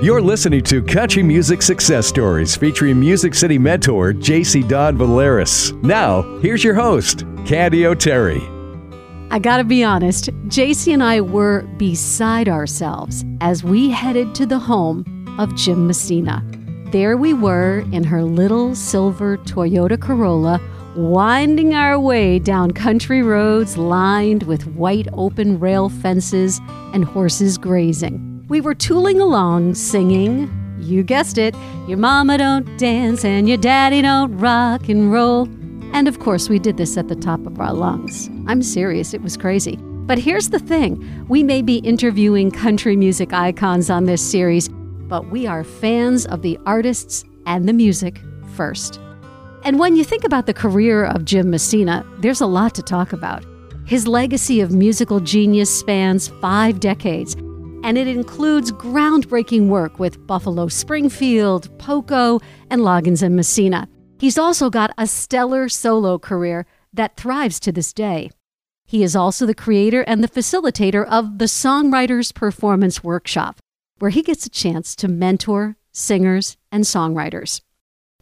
[0.00, 5.72] You're listening to Country Music Success Stories featuring Music City mentor JC Don Valeris.
[5.82, 8.40] Now, here's your host, Candy O'Terry.
[9.32, 14.60] I gotta be honest, JC and I were beside ourselves as we headed to the
[14.60, 15.04] home
[15.36, 16.44] of Jim Messina.
[16.92, 20.60] There we were in her little silver Toyota Corolla,
[20.94, 26.60] winding our way down country roads lined with white open rail fences
[26.94, 28.27] and horses grazing.
[28.48, 31.54] We were tooling along singing, you guessed it,
[31.86, 35.46] your mama don't dance and your daddy don't rock and roll.
[35.92, 38.30] And of course, we did this at the top of our lungs.
[38.46, 39.76] I'm serious, it was crazy.
[39.76, 45.30] But here's the thing we may be interviewing country music icons on this series, but
[45.30, 48.18] we are fans of the artists and the music
[48.54, 48.98] first.
[49.62, 53.12] And when you think about the career of Jim Messina, there's a lot to talk
[53.12, 53.44] about.
[53.84, 57.36] His legacy of musical genius spans five decades
[57.82, 63.88] and it includes groundbreaking work with Buffalo Springfield, Poco, and Loggins and Messina.
[64.18, 68.30] He's also got a stellar solo career that thrives to this day.
[68.84, 73.60] He is also the creator and the facilitator of the Songwriters Performance Workshop,
[73.98, 77.60] where he gets a chance to mentor singers and songwriters.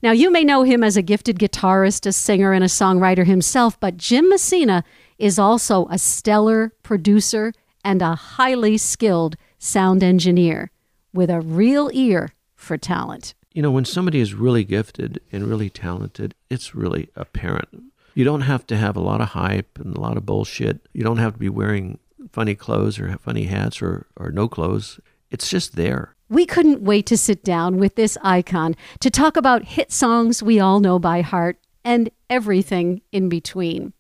[0.02, 3.80] Now, you may know him as a gifted guitarist, a singer, and a songwriter himself,
[3.80, 4.84] but Jim Messina
[5.18, 10.70] is also a stellar producer and a highly skilled sound engineer
[11.12, 13.34] with a real ear for talent.
[13.52, 17.68] You know, when somebody is really gifted and really talented, it's really apparent.
[18.14, 20.86] You don't have to have a lot of hype and a lot of bullshit.
[20.92, 21.98] You don't have to be wearing
[22.32, 25.00] funny clothes or funny hats or, or no clothes.
[25.30, 26.14] It's just there.
[26.28, 30.58] We couldn't wait to sit down with this icon to talk about hit songs we
[30.60, 33.92] all know by heart and everything in between.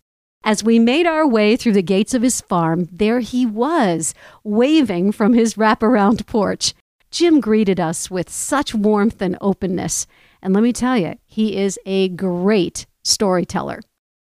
[0.46, 5.10] As we made our way through the gates of his farm, there he was, waving
[5.10, 6.72] from his wraparound porch.
[7.10, 10.06] Jim greeted us with such warmth and openness.
[10.40, 13.80] And let me tell you, he is a great storyteller.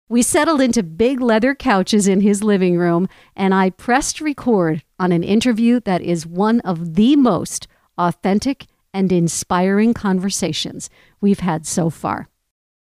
[0.08, 5.12] We settled into big leather couches in his living room, and I pressed record on
[5.12, 7.68] an interview that is one of the most
[7.98, 10.90] authentic and inspiring conversations
[11.20, 12.30] we've had so far.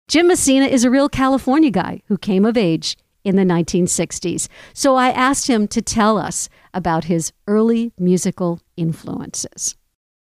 [0.07, 4.47] Jim Messina is a real California guy who came of age in the 1960s.
[4.73, 9.75] So I asked him to tell us about his early musical influences.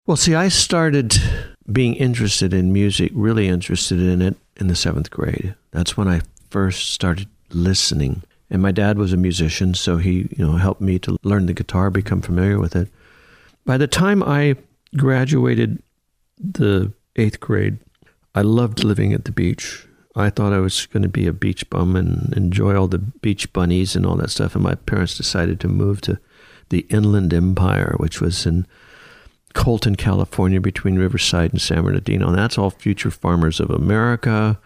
[0.07, 1.17] Well, see, I started
[1.71, 5.55] being interested in music, really interested in it in the seventh grade.
[5.73, 8.23] That's when I first started listening.
[8.51, 11.55] And my dad was a musician, so he, you know, helped me to learn the
[11.55, 12.89] guitar, become familiar with it.
[13.65, 14.57] By the time I
[14.97, 15.83] graduated
[16.39, 17.79] the eighth grade,
[18.35, 19.87] I loved living at the beach.
[20.15, 23.53] I thought I was going to be a beach bum and enjoy all the beach
[23.53, 24.55] bunnies and all that stuff.
[24.55, 26.19] And my parents decided to move to
[26.69, 28.67] the Inland Empire, which was in
[29.55, 32.29] Colton, California, between Riverside and San Bernardino.
[32.29, 34.59] And that's all future farmers of America.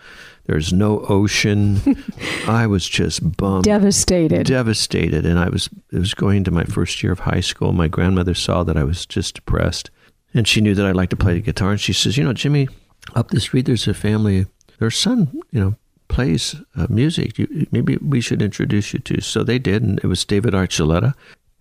[0.46, 1.80] There's no ocean.
[2.48, 5.26] I was just bummed, devastated, devastated.
[5.26, 7.72] And I was it was going to my first year of high school.
[7.72, 9.90] My grandmother saw that I was just depressed,
[10.34, 11.72] and she knew that I liked to play the guitar.
[11.72, 12.68] And she says, "You know, Jimmy,
[13.16, 14.46] up the street there's a family
[14.78, 15.74] their son, you know,
[16.08, 17.38] plays uh, music.
[17.38, 19.20] You, maybe we should introduce you to.
[19.20, 21.14] So they did, and it was David Archuleta,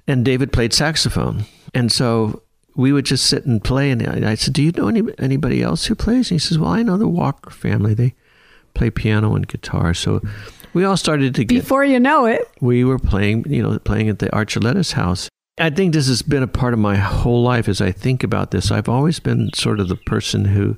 [0.08, 2.44] and David played saxophone, and so
[2.76, 3.92] we would just sit and play.
[3.92, 6.72] And I said, "Do you know any, anybody else who plays?" And he says, "Well,
[6.72, 7.94] I know the Walker family.
[7.94, 8.16] They
[8.74, 10.22] play piano and guitar." So
[10.74, 11.62] we all started to get.
[11.62, 13.46] Before you know it, we were playing.
[13.50, 15.30] You know, playing at the Archuleta's house.
[15.58, 18.52] I think this has been a part of my whole life as I think about
[18.52, 18.72] this.
[18.72, 20.78] I've always been sort of the person who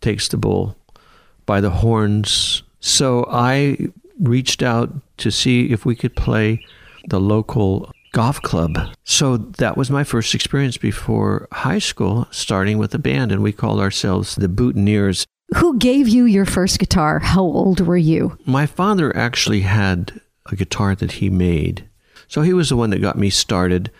[0.00, 0.76] takes the bull
[1.48, 2.62] by the horns.
[2.78, 3.88] So I
[4.20, 6.62] reached out to see if we could play
[7.08, 8.78] the local golf club.
[9.04, 13.52] So that was my first experience before high school, starting with a band, and we
[13.52, 15.24] called ourselves the Boutonnieres.
[15.56, 17.20] Who gave you your first guitar?
[17.20, 18.36] How old were you?
[18.44, 21.88] My father actually had a guitar that he made.
[22.28, 23.90] So he was the one that got me started.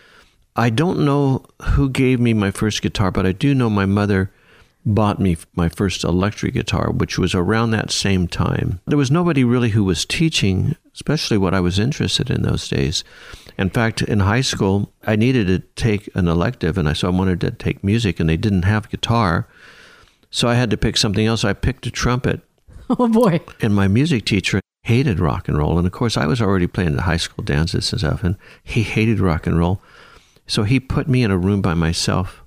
[0.55, 4.31] I don't know who gave me my first guitar, but I do know my mother
[4.85, 8.79] bought me my first electric guitar, which was around that same time.
[8.87, 13.03] There was nobody really who was teaching, especially what I was interested in those days.
[13.57, 17.11] In fact, in high school, I needed to take an elective, and I so I
[17.11, 19.47] wanted to take music, and they didn't have guitar,
[20.31, 21.43] so I had to pick something else.
[21.43, 22.41] I picked a trumpet.
[22.91, 23.41] Oh boy!
[23.61, 26.95] And my music teacher hated rock and roll, and of course, I was already playing
[26.95, 29.79] the high school dances and stuff, and he hated rock and roll,
[30.47, 32.38] so he put me in a room by myself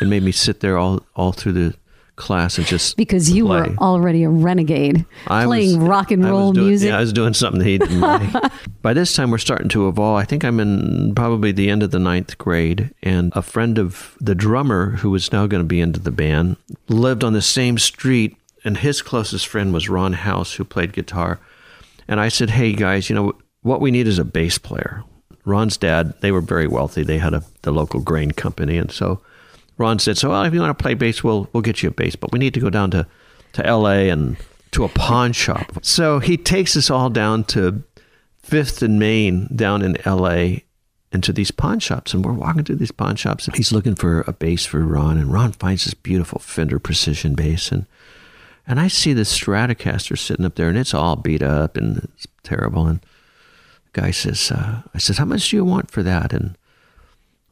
[0.00, 1.74] and made me sit there all all through the
[2.16, 3.60] class and just because you play.
[3.70, 6.88] were already a renegade I playing was- rock and roll doing- music.
[6.90, 8.52] Yeah, I was doing something he didn't like.
[8.82, 10.18] By this time, we're starting to evolve.
[10.20, 14.16] I think I'm in probably the end of the ninth grade, and a friend of
[14.20, 16.56] the drummer, who was now going to be into the band,
[16.88, 21.40] lived on the same street, and his closest friend was Ron House, who played guitar.
[22.08, 23.32] And I said, "Hey guys, you know
[23.62, 25.02] what we need is a bass player."
[25.44, 27.02] Ron's dad, they were very wealthy.
[27.02, 29.20] They had a the local grain company, and so
[29.82, 31.92] Ron said, "So well, if you want to play bass, we'll we'll get you a
[31.92, 33.04] bass, but we need to go down to
[33.54, 34.10] to L.A.
[34.10, 34.36] and
[34.70, 37.82] to a pawn shop." So he takes us all down to
[38.42, 40.64] Fifth and Main down in L.A.
[41.10, 44.20] into these pawn shops, and we're walking through these pawn shops, and he's looking for
[44.28, 47.86] a bass for Ron, and Ron finds this beautiful Fender Precision bass, and
[48.68, 52.28] and I see this Stratocaster sitting up there, and it's all beat up and it's
[52.44, 53.00] terrible, and
[53.92, 56.56] the guy says, uh, "I said, how much do you want for that?" and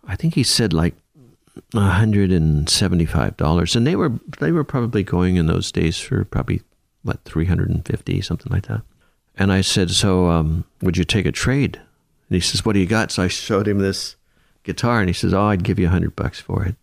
[0.06, 0.94] I think he said like
[1.75, 6.25] hundred and seventy-five dollars, and they were they were probably going in those days for
[6.25, 6.62] probably
[7.02, 8.82] what three hundred and fifty something like that.
[9.37, 11.76] And I said, "So, um, would you take a trade?"
[12.29, 14.17] And he says, "What do you got?" So I showed him this
[14.64, 16.76] guitar, and he says, "Oh, I'd give you a hundred bucks for it."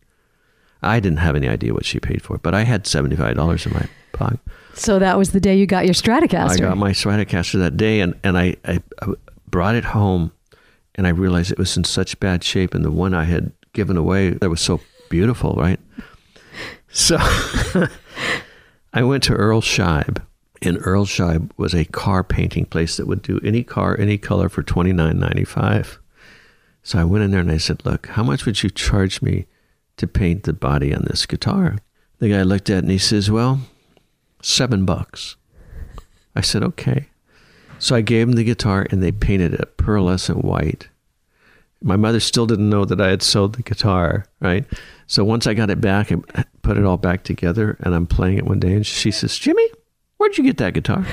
[0.81, 3.65] I didn't have any idea what she paid for it, but I had seventy-five dollars
[3.65, 4.39] in my pocket.
[4.73, 6.51] so that was the day you got your Stratocaster.
[6.51, 9.07] I got my Stratocaster that day, and, and I, I, I
[9.49, 10.31] brought it home,
[10.95, 13.95] and I realized it was in such bad shape, and the one I had given
[13.95, 15.79] away that was so beautiful, right?
[16.89, 17.15] So
[18.93, 20.21] I went to Earl Scheib,
[20.61, 24.49] and Earl Scheib was a car painting place that would do any car, any color
[24.49, 25.99] for twenty nine ninety five.
[26.83, 29.45] So I went in there and I said, "Look, how much would you charge me
[29.95, 31.77] to paint the body on this guitar?"
[32.19, 33.61] The guy looked at it and he says, "Well,
[34.41, 35.37] seven bucks."
[36.37, 37.07] I said, okay.
[37.79, 40.87] So I gave him the guitar and they painted it pearlescent white.
[41.81, 44.65] My mother still didn't know that I had sold the guitar, right?
[45.05, 46.23] So once I got it back and
[46.61, 49.67] put it all back together and I'm playing it one day and she says, Jimmy,
[50.17, 51.05] where'd you get that guitar?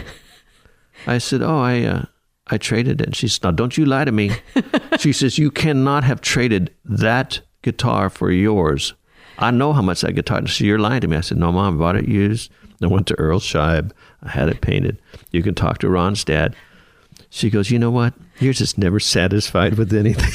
[1.07, 2.05] I said, oh, I, uh,
[2.49, 3.15] I traded it.
[3.15, 4.33] She said, now don't you lie to me.
[4.99, 8.95] she says, you cannot have traded that guitar for yours.
[9.39, 10.55] I know how much that guitar is.
[10.55, 11.17] So you're lying to me.
[11.17, 12.51] I said, no, mom, I bought it used.
[12.83, 13.93] I went to Earl Scheib.
[14.23, 15.01] I had it painted.
[15.31, 16.55] You can talk to Ron's dad.
[17.31, 18.15] She goes, you know what?
[18.41, 20.33] You're just never satisfied with anything.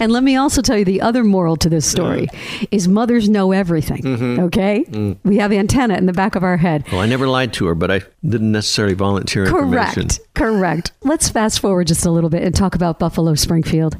[0.00, 2.28] And let me also tell you the other moral to this story
[2.70, 4.02] is mothers know everything.
[4.02, 4.40] Mm-hmm.
[4.44, 4.84] Okay?
[4.88, 5.18] Mm.
[5.22, 6.84] We have antenna in the back of our head.
[6.90, 10.08] well, I never lied to her, but I didn't necessarily volunteer information.
[10.08, 10.20] Correct.
[10.34, 10.92] Correct.
[11.02, 13.96] Let's fast forward just a little bit and talk about Buffalo Springfield.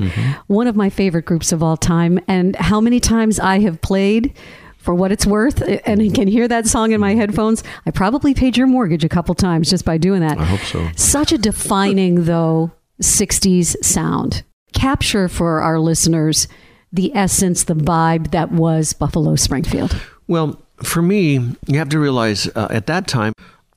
[0.49, 2.19] One of my favorite groups of all time.
[2.27, 4.35] And how many times I have played
[4.85, 7.65] for what it's worth and I can hear that song in my headphones.
[7.87, 10.39] I probably paid your mortgage a couple times just by doing that.
[10.39, 10.91] I hope so.
[10.95, 12.71] Such a defining, though,
[13.03, 14.43] 60s sound.
[14.75, 16.49] Capture for our listeners
[16.93, 19.97] the essence, the vibe that was Buffalo Springfield.
[20.29, 23.33] Well, for me, you have to realize uh, at that time,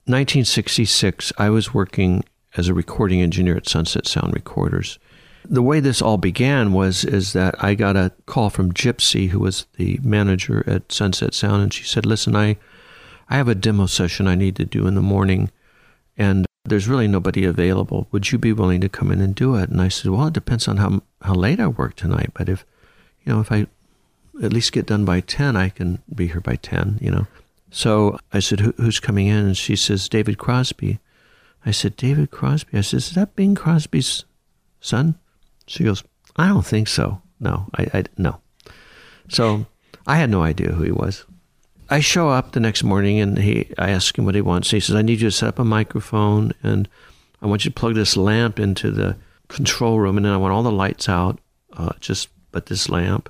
[0.05, 2.23] 1966, I was working
[2.57, 4.99] as a recording engineer at Sunset Sound Recorders.
[5.49, 9.39] The way this all began was is that I got a call from Gypsy, who
[9.39, 12.57] was the manager at Sunset Sound, and she said, "Listen, I
[13.29, 15.51] I have a demo session I need to do in the morning,
[16.17, 18.07] and there's really nobody available.
[18.11, 20.33] Would you be willing to come in and do it?" And I said, "Well, it
[20.33, 22.65] depends on how how late I work tonight, but if
[23.23, 23.67] you know if I
[24.41, 27.27] at least get done by 10 i can be here by 10 you know.
[27.71, 29.45] So i said Who, who's coming in?
[29.45, 30.99] And she says david crosby.
[31.65, 32.77] I said david crosby?
[32.77, 34.25] I said is that bing crosby's
[34.79, 35.15] son
[35.67, 36.03] she goes
[36.37, 38.39] i don't think so no i, I no
[39.29, 39.65] so
[40.07, 41.25] i had no idea who he was
[41.89, 44.79] i show up the next morning and he i ask him what he wants he
[44.79, 46.87] says i need you to set up a microphone and
[47.41, 49.15] i want you to plug this lamp into the
[49.47, 51.39] control room and then i want all the lights out
[51.73, 53.29] uh, just but this lamp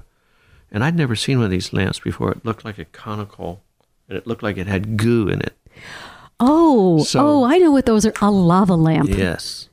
[0.69, 2.29] and I'd never seen one of these lamps before.
[2.33, 3.63] It looked like a conical,
[4.09, 5.55] and it looked like it had goo in it.
[6.41, 8.11] Oh, So- oh, I know what those are.
[8.21, 9.07] A lava lamp.
[9.09, 9.69] Yes.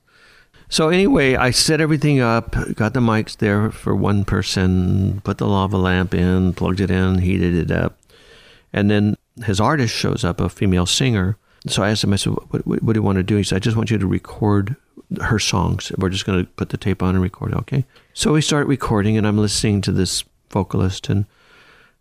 [0.75, 5.47] So anyway, I set everything up, got the mics there for one person, put the
[5.47, 7.97] lava lamp in, plugged it in, heated it up,
[8.73, 11.37] and then his artist shows up, a female singer.
[11.69, 13.45] So I asked him, I said, "What, what, what do you want to do?" He
[13.45, 14.75] said, "I just want you to record
[15.23, 15.93] her songs.
[15.97, 17.85] We're just going to put the tape on and record." it." Okay.
[18.13, 21.27] So we start recording, and I'm listening to this vocalist, and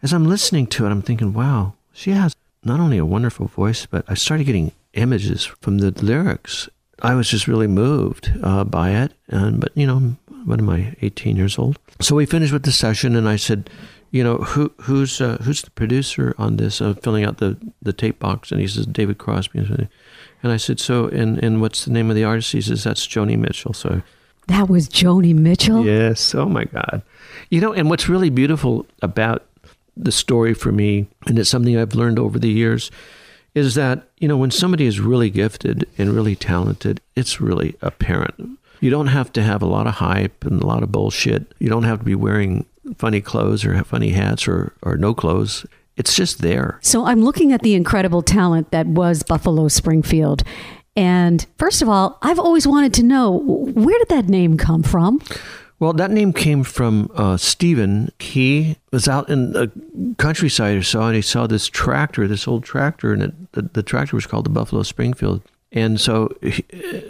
[0.01, 3.85] as I'm listening to it, I'm thinking, "Wow, she has not only a wonderful voice,
[3.85, 6.69] but I started getting images from the lyrics.
[7.03, 9.11] I was just really moved uh, by it.
[9.27, 10.95] And but you know, what am I?
[11.01, 11.77] 18 years old.
[11.99, 13.69] So we finished with the session, and I said,
[14.11, 16.81] you know, who who's uh, who's the producer on this?
[16.81, 19.59] Uh, filling out the the tape box, and he says David Crosby.
[20.43, 22.51] And I said, so and and what's the name of the artist?
[22.51, 23.73] He says that's Joni Mitchell.
[23.73, 24.01] So
[24.47, 25.85] That was Joni Mitchell.
[25.85, 26.35] Yes.
[26.35, 27.01] Oh my God.
[27.49, 29.45] You know, and what's really beautiful about
[29.95, 32.91] the story for me, and it's something I've learned over the years,
[33.55, 38.57] is that, you know, when somebody is really gifted and really talented, it's really apparent.
[38.79, 41.53] You don't have to have a lot of hype and a lot of bullshit.
[41.59, 42.65] You don't have to be wearing
[42.97, 45.65] funny clothes or have funny hats or, or no clothes.
[45.95, 46.79] It's just there.
[46.81, 50.43] So I'm looking at the incredible talent that was Buffalo Springfield.
[50.95, 55.21] And first of all, I've always wanted to know where did that name come from?
[55.83, 58.09] Well, that name came from uh, Stephen.
[58.17, 59.69] He was out in the
[60.17, 63.83] countryside or so, and he saw this tractor, this old tractor, and it, the, the
[63.83, 65.41] tractor was called the Buffalo Springfield.
[65.73, 66.63] And so he,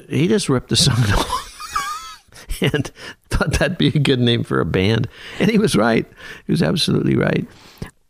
[0.09, 0.97] he just ripped the song
[2.61, 2.89] and
[3.29, 5.07] thought that'd be a good name for a band.
[5.39, 6.07] And he was right.
[6.47, 7.45] He was absolutely right.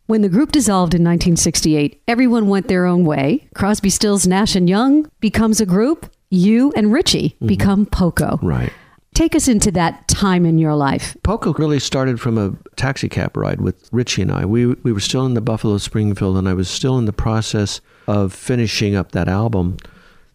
[0.06, 3.50] When the group dissolved in 1968, everyone went their own way.
[3.54, 6.10] Crosby, Stills, Nash and Young becomes a group.
[6.30, 7.48] You and Richie mm-hmm.
[7.48, 8.38] become Poco.
[8.40, 8.72] Right.
[9.14, 11.16] Take us into that time in your life.
[11.22, 14.44] Poco really started from a taxi cab ride with Richie and I.
[14.44, 17.80] We we were still in the Buffalo Springfield, and I was still in the process
[18.08, 19.76] of finishing up that album,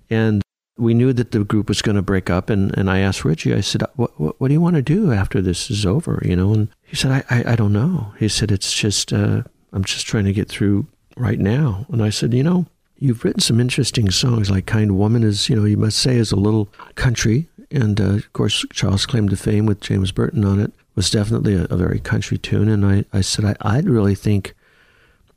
[0.09, 0.41] and
[0.77, 2.50] we knew that the group was going to break up.
[2.50, 5.12] And, and I asked Richie, I said, what, what, what do you want to do
[5.12, 6.21] after this is over?
[6.24, 8.13] You know, and he said, I, I, I don't know.
[8.17, 9.43] He said, it's just, uh,
[9.74, 11.86] I'm just trying to get through right now.
[11.91, 12.65] And I said, you know,
[12.98, 16.31] you've written some interesting songs like Kind Woman is, you know, you must say is
[16.31, 20.59] a little country and uh, of course, Child's claim to fame with James Burton on
[20.59, 22.67] it was definitely a, a very country tune.
[22.67, 24.53] And I, I said, I, I'd really think,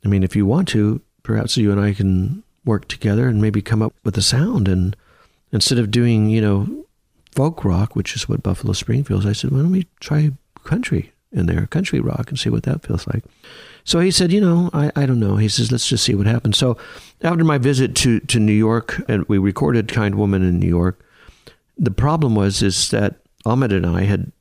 [0.04, 3.62] I mean, if you want to, perhaps you and I can work together and maybe
[3.62, 4.66] come up with a sound.
[4.68, 4.96] And
[5.52, 6.84] instead of doing, you know,
[7.32, 10.32] folk rock, which is what Buffalo Springfield is, I said, why don't we try
[10.64, 13.24] country in there, country rock, and see what that feels like.
[13.84, 15.36] So he said, you know, I, I don't know.
[15.36, 16.56] He says, let's just see what happens.
[16.56, 16.76] So
[17.22, 21.04] after my visit to, to New York, and we recorded Kind Woman in New York,
[21.76, 24.32] the problem was is that Ahmet and I had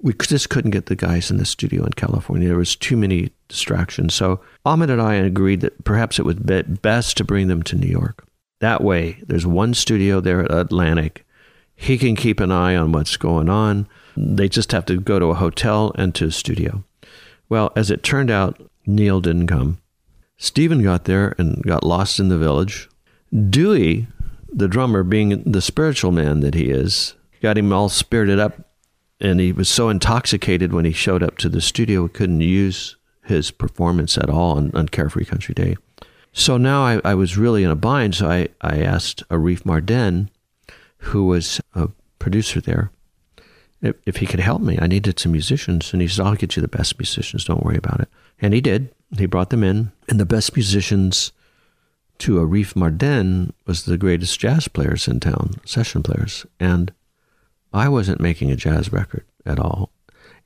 [0.00, 2.48] we just couldn't get the guys in the studio in California.
[2.48, 4.14] There was too many distractions.
[4.14, 7.76] So Ahmet and I agreed that perhaps it would be best to bring them to
[7.76, 8.24] New York.
[8.60, 11.24] That way, there's one studio there at Atlantic.
[11.74, 13.88] He can keep an eye on what's going on.
[14.16, 16.84] They just have to go to a hotel and to a studio.
[17.48, 19.78] Well, as it turned out, Neil didn't come.
[20.36, 22.88] Stephen got there and got lost in the village.
[23.50, 24.06] Dewey
[24.48, 28.64] the drummer, being the spiritual man that he is, got him all spirited up.
[29.20, 32.96] And he was so intoxicated when he showed up to the studio, he couldn't use
[33.24, 35.76] his performance at all on, on Carefree Country Day.
[36.32, 38.14] So now I, I was really in a bind.
[38.14, 40.28] So I, I asked Arif Mardin,
[40.98, 41.88] who was a
[42.18, 42.90] producer there,
[43.82, 44.78] if, if he could help me.
[44.80, 45.92] I needed some musicians.
[45.92, 47.44] And he said, I'll get you the best musicians.
[47.44, 48.08] Don't worry about it.
[48.40, 48.94] And he did.
[49.16, 49.90] He brought them in.
[50.08, 51.32] And the best musicians
[52.18, 56.46] to Arif Mardin was the greatest jazz players in town, session players.
[56.58, 56.92] And
[57.72, 59.90] I wasn't making a jazz record at all.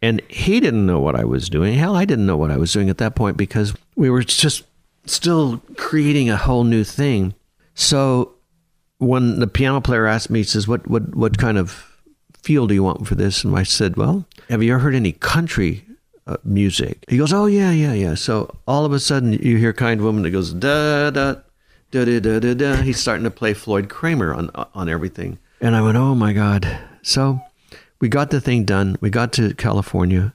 [0.01, 1.75] And he didn't know what I was doing.
[1.75, 4.65] Hell, I didn't know what I was doing at that point because we were just
[5.07, 7.35] still creating a whole new thing.
[7.75, 8.35] So
[8.99, 12.01] when the piano player asked me, he says, What what what kind of
[12.43, 13.45] feel do you want for this?
[13.45, 15.85] And I said, Well, have you ever heard any country
[16.27, 17.05] uh, music?
[17.09, 18.15] He goes, Oh yeah, yeah, yeah.
[18.15, 21.37] So all of a sudden you hear kind woman that goes da da
[21.93, 22.77] da da da da da.
[22.77, 26.79] He's starting to play Floyd Cramer on on everything, and I went, oh my god.
[27.03, 27.41] So
[28.01, 28.97] we got the thing done.
[29.01, 30.35] We got to California,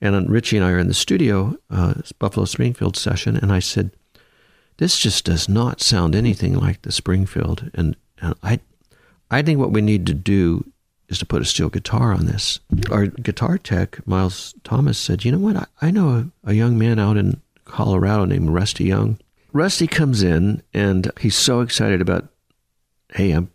[0.00, 3.92] and Richie and I are in the studio, uh, Buffalo Springfield session, and I said,
[4.78, 8.60] this just does not sound anything like the Springfield, and and I,
[9.30, 10.64] I think what we need to do
[11.08, 12.60] is to put a steel guitar on this.
[12.90, 15.56] Our guitar tech, Miles Thomas, said, you know what?
[15.56, 19.18] I, I know a, a young man out in Colorado named Rusty Young
[19.54, 22.28] Rusty comes in and he's so excited about,
[23.14, 23.50] hey, I'm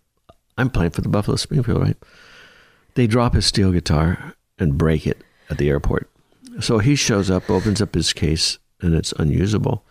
[0.58, 1.98] I'm playing for the Buffalo Springfield, right?
[2.96, 6.10] They drop his steel guitar and break it at the airport.
[6.60, 9.86] So he shows up, opens up his case, and it's unusable.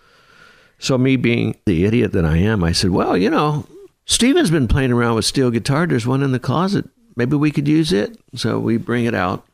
[0.79, 3.67] So me being the idiot that I am, I said, Well, you know,
[4.05, 5.87] Stephen's been playing around with steel guitar.
[5.87, 6.89] There's one in the closet.
[7.17, 8.19] Maybe we could use it.
[8.35, 9.47] So we bring it out.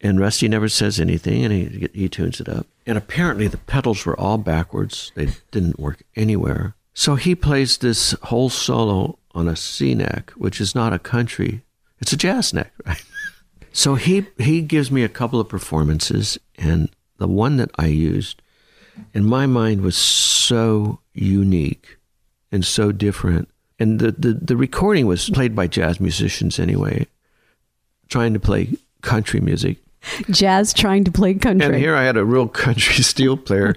[0.00, 2.66] And Rusty never says anything, and he he tunes it up.
[2.86, 6.74] And apparently the pedals were all backwards; they didn't work anywhere.
[6.94, 11.62] So he plays this whole solo on a C neck, which is not a country;
[12.00, 13.02] it's a jazz neck, right?
[13.72, 18.40] so he he gives me a couple of performances, and the one that I used,
[19.12, 21.96] in my mind, was so unique
[22.52, 23.48] and so different.
[23.80, 27.06] And the, the, the recording was played by jazz musicians anyway,
[28.08, 29.78] trying to play country music
[30.30, 31.66] jazz trying to play country.
[31.66, 33.74] And here I had a real country steel player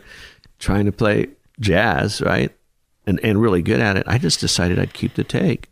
[0.59, 1.27] trying to play
[1.59, 2.51] jazz, right?
[3.05, 4.03] And and really good at it.
[4.07, 5.69] I just decided I'd keep the take.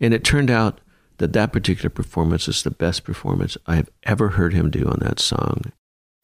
[0.00, 0.80] And it turned out
[1.18, 5.20] that that particular performance is the best performance I've ever heard him do on that
[5.20, 5.72] song.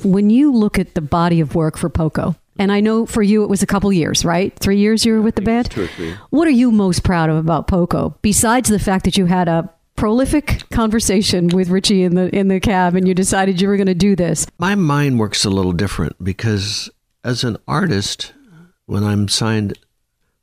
[0.03, 3.43] When you look at the body of work for Poco, and I know for you
[3.43, 4.55] it was a couple years, right?
[4.59, 5.71] Three years you were with the band?
[5.71, 6.15] Two or three.
[6.31, 9.71] What are you most proud of about Poco, besides the fact that you had a
[9.97, 13.87] prolific conversation with Richie in the in the cab and you decided you were going
[13.87, 14.47] to do this?
[14.59, 16.91] My mind works a little different because
[17.25, 18.33] as an artist,
[18.87, 19.79] when I'm signed,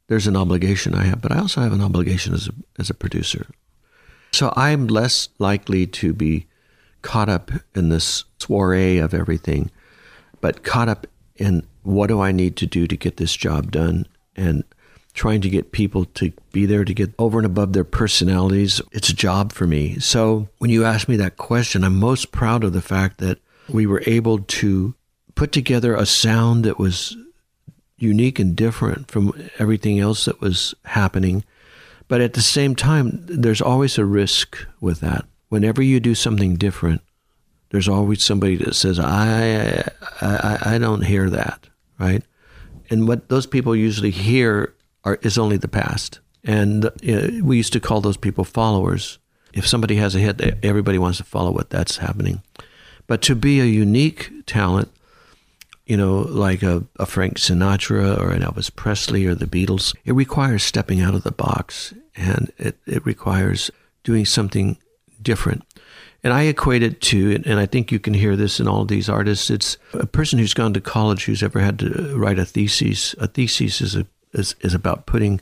[0.08, 2.94] there's an obligation I have, but I also have an obligation as a, as a
[2.94, 3.48] producer.
[4.32, 6.48] So I'm less likely to be
[7.02, 9.72] caught up in this soiree of everything,
[10.42, 14.06] but caught up in what do I need to do to get this job done
[14.36, 14.64] and
[15.18, 18.80] trying to get people to be there to get over and above their personalities.
[18.92, 19.98] It's a job for me.
[20.00, 23.88] So when you ask me that question, I'm most proud of the fact that we
[23.88, 24.94] were able to
[25.34, 27.18] put together a sound that was
[27.98, 31.44] unique and different from everything else that was happening.
[32.08, 35.26] But at the same time, there's always a risk with that.
[35.50, 37.02] Whenever you do something different,
[37.72, 39.90] there's always somebody that says, I,
[40.22, 42.24] I, I don't hear that, right?
[42.92, 44.76] And what those people usually hear
[45.08, 46.20] are, is only the past.
[46.44, 46.92] And uh,
[47.42, 49.20] we used to call those people followers.
[49.54, 52.42] If somebody has a hit, everybody wants to follow what that's happening.
[53.08, 54.92] But to be a unique talent,
[55.86, 60.14] you know, like a, a Frank Sinatra or an Elvis Presley or the Beatles, it
[60.14, 63.72] requires stepping out of the box and it, it requires
[64.04, 64.78] doing something
[65.22, 65.64] different.
[66.24, 69.08] And I equate it to, and I think you can hear this in all these
[69.08, 73.16] artists, it's a person who's gone to college who's ever had to write a thesis.
[73.20, 74.06] A thesis is, a,
[74.38, 75.42] is, is about putting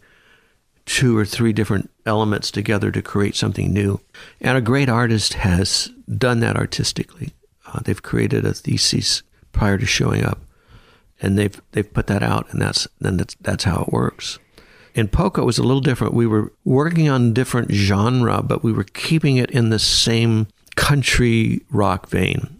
[0.85, 3.99] two or three different elements together to create something new.
[4.39, 7.33] And a great artist has done that artistically.
[7.65, 10.39] Uh, they've created a thesis prior to showing up,
[11.21, 14.37] and they've they've put that out, and that's then that's that's how it works.
[14.93, 16.13] In Poco, it was a little different.
[16.13, 21.61] We were working on different genre, but we were keeping it in the same country
[21.69, 22.59] rock vein,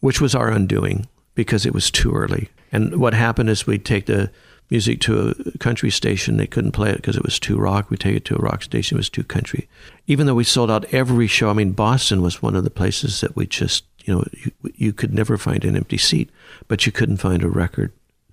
[0.00, 2.50] which was our undoing because it was too early.
[2.70, 4.30] And what happened is we'd take the
[4.72, 6.38] music to a country station.
[6.38, 7.90] They couldn't play it because it was too rock.
[7.90, 8.96] We take it to a rock station.
[8.96, 9.68] It was too country.
[10.06, 13.20] Even though we sold out every show, I mean, Boston was one of the places
[13.20, 16.30] that we just, you know, you, you could never find an empty seat,
[16.68, 17.92] but you couldn't find a record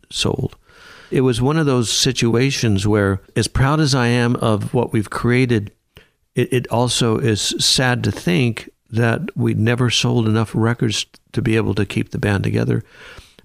[0.10, 0.56] sold.
[1.12, 5.10] It was one of those situations where, as proud as I am of what we've
[5.10, 5.74] created,
[6.36, 11.58] it, it also is sad to think that we never sold enough records to be
[11.58, 12.82] able to keep the band together.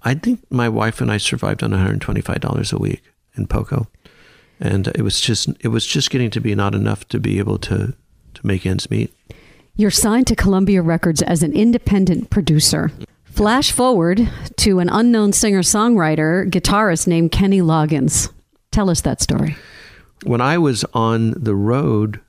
[0.05, 3.01] I think my wife and I survived on $125 a week
[3.35, 3.87] in Poco.
[4.59, 7.57] And it was just it was just getting to be not enough to be able
[7.59, 7.93] to
[8.35, 9.13] to make ends meet.
[9.75, 12.91] You're signed to Columbia Records as an independent producer.
[13.25, 18.31] Flash forward to an unknown singer songwriter, guitarist named Kenny Loggins.
[18.71, 19.57] Tell us that story.
[20.23, 22.21] When I was on the road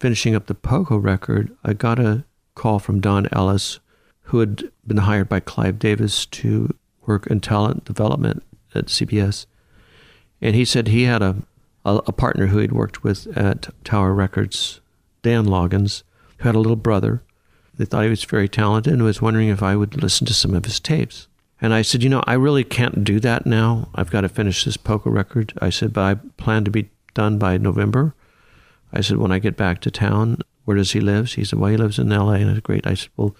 [0.00, 3.80] finishing up the Poco record, I got a call from Don Ellis,
[4.22, 6.74] who had been hired by Clive Davis to
[7.08, 8.44] work and talent development
[8.74, 9.46] at CBS.
[10.40, 11.36] And he said he had a,
[11.84, 14.80] a, a partner who he'd worked with at Tower Records,
[15.22, 16.04] Dan Loggins,
[16.38, 17.22] who had a little brother.
[17.76, 20.54] They thought he was very talented and was wondering if I would listen to some
[20.54, 21.26] of his tapes.
[21.60, 23.88] And I said, you know, I really can't do that now.
[23.94, 25.52] I've got to finish this Poco record.
[25.60, 28.14] I said, but I plan to be done by November.
[28.92, 31.32] I said, when I get back to town, where does he live?
[31.32, 32.34] He said, well, he lives in LA.
[32.34, 32.86] And I great.
[32.86, 33.34] I said, well,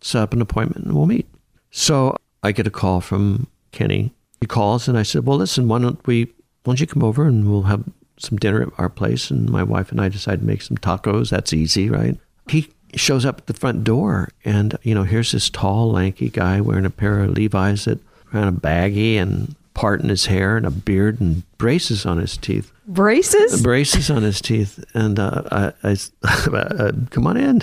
[0.00, 1.28] set up an appointment and we'll meet.
[1.70, 4.12] So I get a call from Kenny.
[4.40, 7.24] He calls and I said, well, listen, why don't we, why don't you come over
[7.24, 7.84] and we'll have
[8.18, 9.30] some dinner at our place?
[9.30, 11.30] And my wife and I decide to make some tacos.
[11.30, 12.16] That's easy, right?
[12.48, 16.60] He shows up at the front door and, you know, here's this tall, lanky guy
[16.60, 20.56] wearing a pair of Levi's that are kind of baggy and part in his hair
[20.56, 22.72] and a beard and braces on his teeth.
[22.86, 23.62] Braces?
[23.62, 24.82] Braces on his teeth.
[24.94, 25.96] And uh, I, I
[26.52, 27.62] uh, come on in.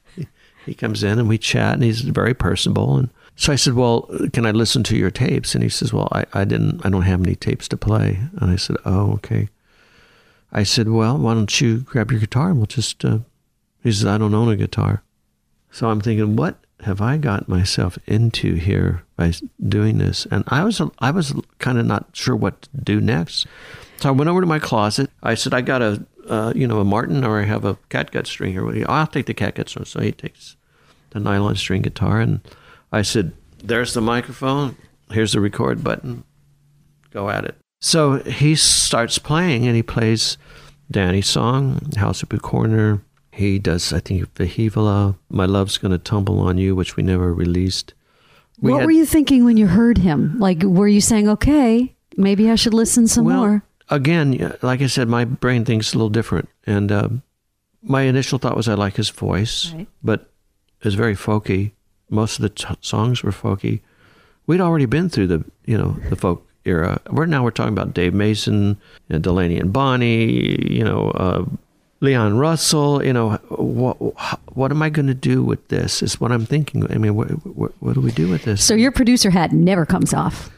[0.66, 2.96] he comes in and we chat and he's very personable.
[2.96, 5.54] And so I said, well, can I listen to your tapes?
[5.54, 8.20] And he says, well, I, I didn't, I don't have any tapes to play.
[8.40, 9.48] And I said, oh, okay.
[10.52, 13.18] I said, well, why don't you grab your guitar and we'll just, uh,
[13.82, 15.02] he says, I don't own a guitar.
[15.72, 19.32] So I'm thinking, what have I got myself into here by
[19.66, 20.26] doing this?
[20.30, 23.46] And I was I was kind of not sure what to do next.
[23.98, 25.10] So I went over to my closet.
[25.22, 28.26] I said, I got a uh, you know a Martin or I have a catgut
[28.26, 28.76] string what?
[28.88, 29.84] I'll take the catgut string.
[29.84, 30.56] So he takes
[31.10, 32.40] the nylon string guitar and
[32.94, 34.76] I said, there's the microphone.
[35.10, 36.24] Here's the record button.
[37.10, 37.56] Go at it.
[37.80, 40.38] So he starts playing and he plays
[40.90, 43.02] Danny's song, House at Pooh Corner,
[43.34, 47.92] he does, I think, Vahevala, My Love's Gonna Tumble on You, which we never released.
[48.60, 50.38] We what had, were you thinking when you heard him?
[50.38, 53.64] Like, were you saying, okay, maybe I should listen some well, more?
[53.90, 56.48] Again, like I said, my brain thinks a little different.
[56.64, 57.08] And uh,
[57.82, 59.88] my initial thought was I like his voice, right.
[60.02, 60.30] but
[60.82, 61.72] it's very folky.
[62.14, 63.80] Most of the t- songs were folky.
[64.46, 67.00] we'd already been through the you know the folk era.
[67.10, 68.76] We're now we're talking about Dave Mason,
[69.08, 71.44] you know, Delaney and Bonnie, you know, uh,
[72.00, 73.04] Leon Russell.
[73.04, 73.96] You know, what
[74.56, 76.02] what am I going to do with this?
[76.02, 76.90] Is what I'm thinking.
[76.90, 78.64] I mean, what, what, what do we do with this?
[78.64, 80.50] So your producer hat never comes off.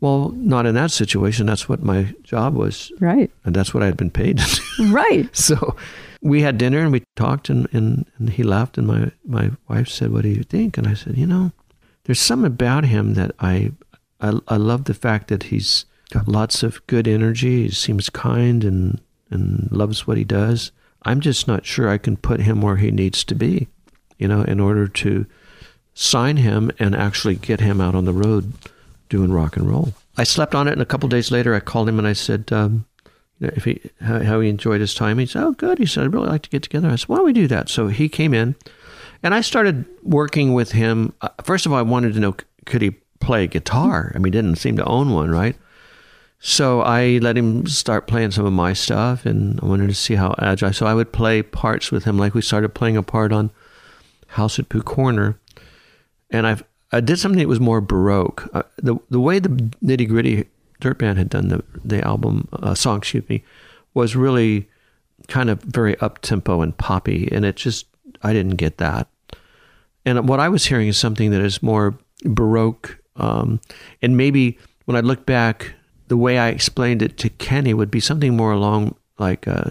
[0.00, 1.46] Well, not in that situation.
[1.46, 2.92] That's what my job was.
[3.00, 3.30] Right.
[3.44, 4.92] And that's what I had been paid to do.
[4.92, 5.30] Right.
[5.36, 5.76] So
[6.24, 9.88] we had dinner and we talked and, and, and he laughed and my, my wife
[9.88, 10.78] said, What do you think?
[10.78, 11.52] And I said, You know,
[12.04, 13.72] there's something about him that I,
[14.20, 17.64] I, I love the fact that he's got lots of good energy.
[17.64, 20.72] He seems kind and, and loves what he does.
[21.02, 23.68] I'm just not sure I can put him where he needs to be,
[24.16, 25.26] you know, in order to
[25.92, 28.50] sign him and actually get him out on the road
[29.10, 29.92] doing rock and roll.
[30.16, 32.50] I slept on it, and a couple days later, I called him and I said,
[32.50, 32.86] um,
[33.40, 35.18] you know, if he how, how, he enjoyed his time.
[35.18, 37.16] He said, "Oh, good." He said, "I'd really like to get together." I said, "Why
[37.16, 38.54] don't we do that?" So he came in,
[39.22, 41.12] and I started working with him.
[41.20, 44.12] Uh, first of all, I wanted to know could he play guitar.
[44.14, 45.56] I mean, he didn't seem to own one, right?
[46.38, 50.14] So I let him start playing some of my stuff, and I wanted to see
[50.14, 50.72] how agile.
[50.72, 53.50] So I would play parts with him, like we started playing a part on
[54.28, 55.38] House at Pooh Corner,
[56.30, 58.48] and I've I did something that was more baroque.
[58.52, 60.46] Uh, the the way the nitty gritty
[60.84, 63.42] dirt band had done the the album uh, song, excuse me,
[63.94, 64.68] was really
[65.28, 67.86] kind of very up tempo and poppy, and it just
[68.22, 69.08] I didn't get that.
[70.04, 73.60] And what I was hearing is something that is more baroque, um,
[74.02, 75.72] and maybe when I look back,
[76.08, 79.48] the way I explained it to Kenny would be something more along like.
[79.48, 79.70] Uh,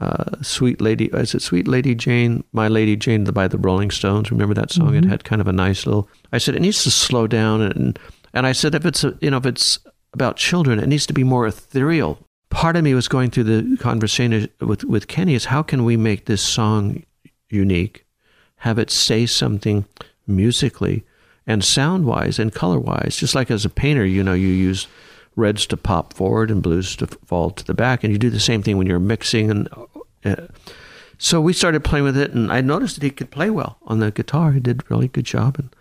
[0.00, 4.32] uh, Sweet Lady, is it Sweet Lady Jane, My Lady Jane by the Rolling Stones?
[4.32, 4.88] Remember that song?
[4.88, 5.04] Mm-hmm.
[5.04, 6.08] It had kind of a nice little.
[6.32, 7.96] I said it needs to slow down, and
[8.34, 9.78] and I said if it's a, you know if it's
[10.12, 12.18] about children, it needs to be more ethereal.
[12.50, 15.96] Part of me was going through the conversation with with Kenny is how can we
[15.96, 17.02] make this song
[17.48, 18.04] unique,
[18.56, 19.86] have it say something
[20.26, 21.04] musically
[21.46, 24.86] and sound wise and color wise, just like as a painter, you know, you use
[25.34, 28.04] reds to pop forward and blues to fall to the back.
[28.04, 29.50] And you do the same thing when you're mixing.
[29.50, 29.68] And
[30.24, 30.48] uh,
[31.18, 33.98] so we started playing with it, and I noticed that he could play well on
[33.98, 34.52] the guitar.
[34.52, 35.58] He did a really good job.
[35.58, 35.74] And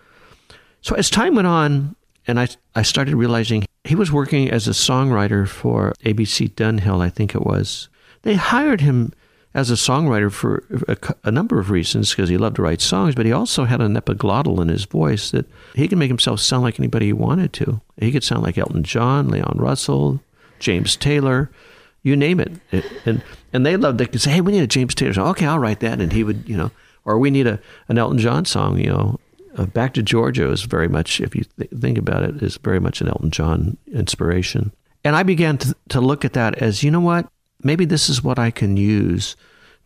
[0.81, 1.95] so as time went on,
[2.27, 7.09] and I, I started realizing he was working as a songwriter for ABC Dunhill, I
[7.09, 7.89] think it was.
[8.21, 9.13] They hired him
[9.53, 13.15] as a songwriter for a, a number of reasons because he loved to write songs,
[13.15, 16.63] but he also had an epiglottal in his voice that he could make himself sound
[16.63, 17.81] like anybody he wanted to.
[17.97, 20.21] He could sound like Elton John, Leon Russell,
[20.59, 21.51] James Taylor,
[22.03, 22.53] you name it.
[22.71, 23.21] it and
[23.53, 23.97] and they loved.
[23.97, 26.11] They could say, "Hey, we need a James Taylor song." Okay, I'll write that, and
[26.13, 26.71] he would, you know,
[27.05, 28.79] or we need a an Elton John song.
[28.79, 29.19] You know,
[29.57, 32.79] uh, Back to Georgia is very much, if you th- think about it, is very
[32.79, 34.71] much an Elton John inspiration.
[35.03, 37.27] And I began to, to look at that as, you know what?
[37.63, 39.35] maybe this is what I can use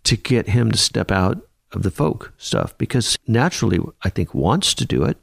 [0.03, 1.39] to get him to step out
[1.71, 5.17] of the folk stuff because naturally I think wants to do it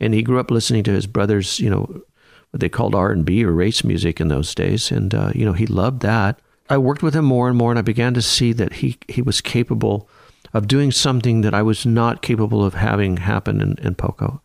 [0.00, 2.02] and he grew up listening to his brothers you know
[2.50, 5.66] what they called R&B or race music in those days and uh, you know he
[5.66, 6.38] loved that
[6.70, 9.20] I worked with him more and more and I began to see that he he
[9.20, 10.08] was capable
[10.52, 14.42] of doing something that I was not capable of having happen in, in Poco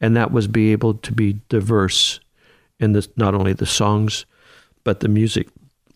[0.00, 2.20] and that was be able to be diverse
[2.78, 4.24] in the not only the songs
[4.84, 5.48] but the music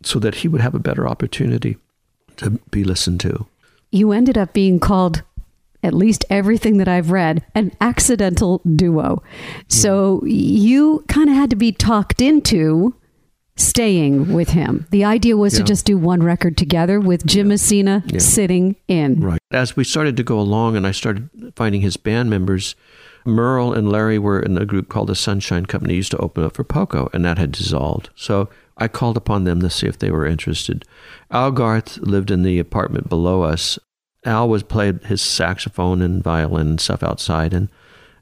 [0.03, 1.79] so that he would have a better opportunity
[2.37, 3.47] to be listened to.
[3.91, 5.23] You ended up being called,
[5.83, 9.23] at least everything that I've read, an accidental duo.
[9.69, 10.27] So hmm.
[10.27, 12.95] you kind of had to be talked into
[13.57, 14.87] staying with him.
[14.91, 15.59] The idea was yeah.
[15.61, 17.51] to just do one record together with Jim yeah.
[17.51, 18.19] Messina yeah.
[18.19, 19.21] sitting in.
[19.21, 19.41] Right.
[19.53, 22.75] As we started to go along and I started finding his band members,
[23.25, 26.55] Merel and Larry were in a group called the Sunshine Company, used to open up
[26.55, 28.11] for Poco, and that had dissolved.
[28.15, 30.85] So I called upon them to see if they were interested.
[31.31, 33.79] Al Garth lived in the apartment below us.
[34.25, 37.69] Al was played his saxophone and violin and stuff outside, and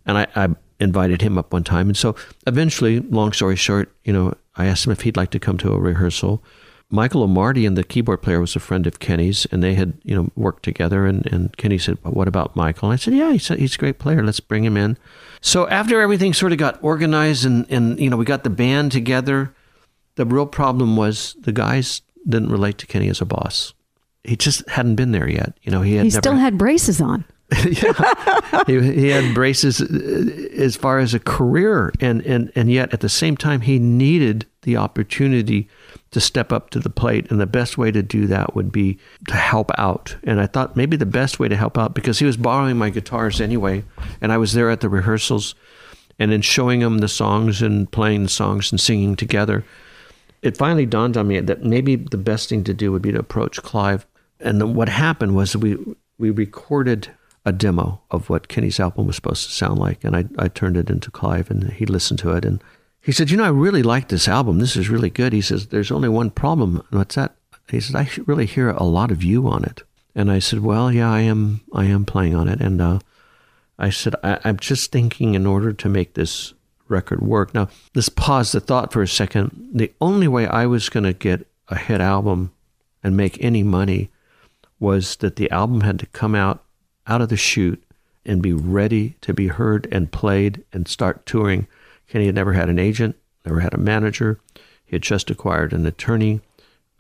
[0.04, 0.48] and I, I
[0.80, 1.88] invited him up one time.
[1.88, 2.16] And so
[2.46, 5.72] eventually, long story short, you know, I asked him if he'd like to come to
[5.72, 6.42] a rehearsal.
[6.90, 10.14] Michael Omartian and the keyboard player was a friend of Kenny's, and they had you
[10.14, 11.06] know worked together.
[11.06, 13.74] And, and Kenny said, well, "What about Michael?" And I said, "Yeah, he's a, he's
[13.76, 14.22] a great player.
[14.22, 14.98] Let's bring him in."
[15.40, 18.92] So after everything sort of got organized and and you know we got the band
[18.92, 19.54] together,
[20.16, 23.72] the real problem was the guys didn't relate to Kenny as a boss.
[24.22, 25.56] He just hadn't been there yet.
[25.62, 27.24] You know, he had he never, still had braces on.
[27.64, 32.92] yeah, he, he, had braces uh, as far as a career, and, and and yet
[32.92, 35.68] at the same time he needed the opportunity
[36.12, 38.98] to step up to the plate, and the best way to do that would be
[39.28, 40.16] to help out.
[40.24, 42.90] And I thought maybe the best way to help out because he was borrowing my
[42.90, 43.84] guitars anyway,
[44.20, 45.54] and I was there at the rehearsals,
[46.18, 49.64] and then showing him the songs and playing the songs and singing together
[50.42, 53.18] it finally dawned on me that maybe the best thing to do would be to
[53.18, 54.06] approach Clive.
[54.40, 55.78] And what happened was we
[56.18, 57.08] we recorded
[57.44, 60.05] a demo of what Kenny's album was supposed to sound like.
[60.05, 62.44] And I, I turned it into Clive and he listened to it.
[62.44, 62.62] And
[63.00, 64.59] he said, You know, I really like this album.
[64.59, 65.33] This is really good.
[65.33, 66.76] He says, There's only one problem.
[66.90, 67.35] And what's that?
[67.68, 69.83] He said, I really hear a lot of you on it.
[70.14, 71.62] And I said, Well, yeah, I am.
[71.72, 72.61] I am playing on it.
[72.61, 73.00] And uh,
[73.78, 76.55] I said, I, I'm just thinking in order to make this
[76.88, 77.55] record work.
[77.55, 79.70] Now, let's pause the thought for a second.
[79.72, 82.52] The only way I was going to get a hit album
[83.02, 84.11] and make any money
[84.78, 86.62] was that the album had to come out
[87.06, 87.82] out of the chute
[88.24, 91.66] and be ready to be heard and played and start touring.
[92.08, 94.38] Kenny had never had an agent, never had a manager.
[94.84, 96.40] He had just acquired an attorney.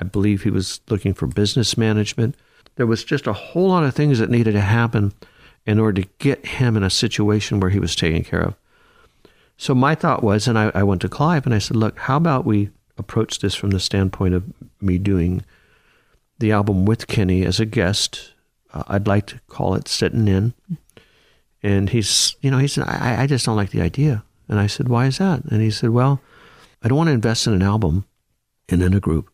[0.00, 2.34] I believe he was looking for business management.
[2.76, 5.12] There was just a whole lot of things that needed to happen
[5.64, 8.54] in order to get him in a situation where he was taken care of.
[9.56, 12.16] So my thought was, and I, I went to Clive and I said, look, how
[12.16, 14.44] about we approach this from the standpoint of
[14.80, 15.44] me doing
[16.38, 18.32] the album with Kenny as a guest?
[18.72, 20.54] Uh, I'd like to call it Sitting In.
[21.62, 24.24] And he's, you know, he said, I, I just don't like the idea.
[24.48, 25.44] And I said, why is that?
[25.44, 26.20] And he said, well,
[26.82, 28.04] I don't want to invest in an album
[28.68, 29.30] and in a group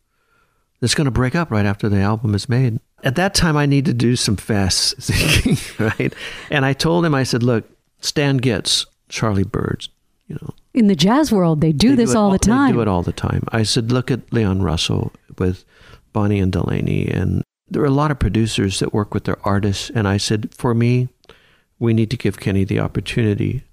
[0.81, 2.81] that's going to break up right after the album is made.
[3.05, 6.13] At that time, I need to do some fast thinking, right?
[6.51, 7.65] And I told him, I said, look,
[8.01, 9.89] Stan Getz, Charlie Byrd,
[10.27, 10.55] you know.
[10.75, 12.69] In the jazz world, they do they this do all, all the time.
[12.69, 13.45] They do it all the time.
[13.51, 15.65] I said, look at Leon Russell with
[16.13, 17.09] Bonnie and Delaney.
[17.09, 19.91] And there are a lot of producers that work with their artists.
[19.91, 21.09] And I said, for me,
[21.79, 23.65] we need to give Kenny the opportunity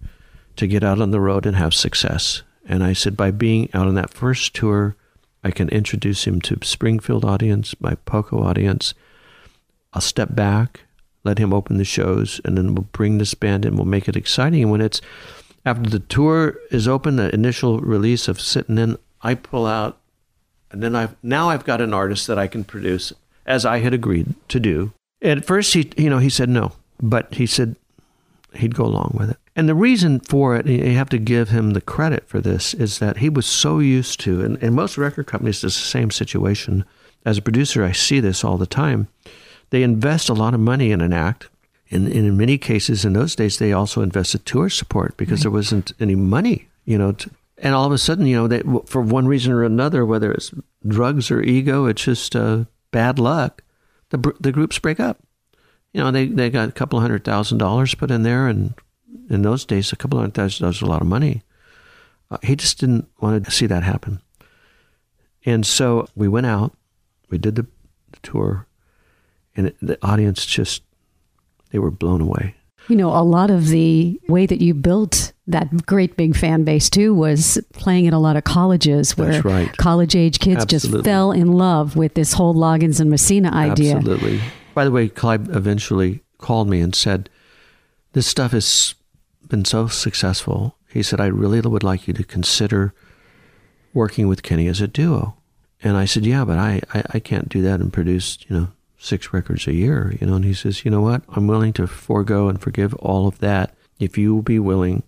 [0.55, 2.43] to get out on the road and have success.
[2.67, 4.95] And I said, by being out on that first tour,
[5.43, 8.93] I can introduce him to Springfield audience, my Poco audience.
[9.93, 10.81] I'll step back,
[11.23, 13.75] let him open the shows, and then we'll bring this band in.
[13.75, 14.63] We'll make it exciting.
[14.63, 15.01] And when it's
[15.65, 19.99] after the tour is open, the initial release of Sitting In, I pull out,
[20.71, 23.13] and then I've now I've got an artist that I can produce
[23.45, 24.93] as I had agreed to do.
[25.21, 27.75] At first, he you know he said no, but he said
[28.53, 29.37] he'd go along with it.
[29.55, 32.99] And the reason for it, you have to give him the credit for this, is
[32.99, 36.83] that he was so used to, and, and most record companies, it's the same situation.
[37.25, 39.07] As a producer, I see this all the time.
[39.69, 41.49] They invest a lot of money in an act.
[41.89, 45.43] And, and in many cases, in those days, they also invested tour support because right.
[45.43, 47.13] there wasn't any money, you know.
[47.13, 47.29] To,
[47.59, 50.51] and all of a sudden, you know, they, for one reason or another, whether it's
[50.85, 53.61] drugs or ego, it's just uh, bad luck,
[54.09, 55.21] the, the groups break up.
[55.91, 58.73] You know, they, they got a couple hundred thousand dollars put in there, and
[59.29, 61.43] in those days, a couple hundred thousand dollars was a lot of money.
[62.31, 64.21] Uh, he just didn't want to see that happen.
[65.45, 66.71] And so we went out,
[67.29, 67.67] we did the,
[68.13, 68.65] the tour,
[69.57, 70.81] and it, the audience just,
[71.71, 72.55] they were blown away.
[72.87, 76.89] You know, a lot of the way that you built that great big fan base
[76.89, 79.75] too was playing at a lot of colleges where right.
[79.77, 80.99] college age kids Absolutely.
[80.99, 83.97] just fell in love with this whole Loggins and Messina idea.
[83.97, 84.41] Absolutely.
[84.73, 87.29] By the way, Clive eventually called me and said,
[88.13, 88.95] This stuff has
[89.47, 90.77] been so successful.
[90.89, 92.93] He said, I really would like you to consider
[93.93, 95.35] working with Kenny as a duo.
[95.83, 98.67] And I said, Yeah, but I, I, I can't do that and produce, you know,
[98.97, 100.35] six records a year, you know.
[100.35, 101.21] And he says, You know what?
[101.29, 105.03] I'm willing to forego and forgive all of that if you will be willing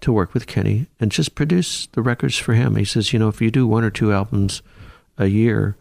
[0.00, 2.76] to work with Kenny and just produce the records for him.
[2.76, 4.62] He says, You know, if you do one or two albums
[5.16, 5.76] a year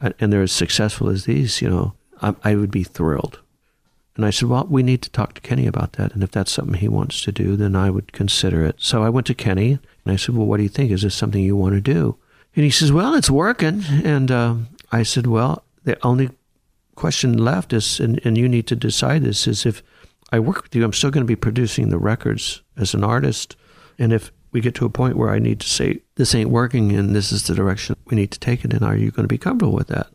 [0.00, 3.40] and they're as successful as these, you know, I, I would be thrilled.
[4.16, 6.12] And I said, Well, we need to talk to Kenny about that.
[6.12, 8.76] And if that's something he wants to do, then I would consider it.
[8.78, 10.90] So I went to Kenny and I said, Well, what do you think?
[10.90, 12.16] Is this something you want to do?
[12.56, 13.84] And he says, Well, it's working.
[14.04, 14.54] And uh,
[14.92, 16.30] I said, Well, the only
[16.94, 19.82] question left is, and, and you need to decide this, is if
[20.32, 23.56] I work with you, I'm still going to be producing the records as an artist.
[23.98, 26.92] And if we get to a point where I need to say, This ain't working
[26.92, 29.32] and this is the direction we need to take it in, are you going to
[29.32, 30.08] be comfortable with that?